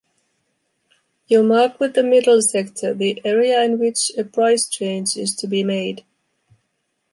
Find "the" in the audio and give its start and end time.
2.91-3.21